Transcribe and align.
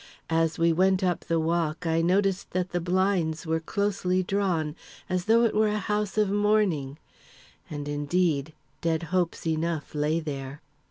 As 0.31 0.57
we 0.57 0.73
went 0.73 1.03
up 1.03 1.25
the 1.25 1.39
walk, 1.39 1.85
I 1.85 2.01
noticed 2.01 2.49
that 2.53 2.71
the 2.71 2.81
blinds 2.81 3.45
were 3.45 3.59
closely 3.59 4.23
drawn, 4.23 4.75
as 5.07 5.25
though 5.25 5.43
it 5.43 5.53
were 5.53 5.67
a 5.67 5.77
house 5.77 6.17
of 6.17 6.31
mourning 6.31 6.97
and, 7.69 7.87
indeed, 7.87 8.53
dead 8.81 9.03
hopes 9.13 9.45
enough 9.45 9.93
lay 9.93 10.19
there! 10.19 10.59